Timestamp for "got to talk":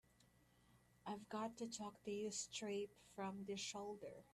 1.29-2.01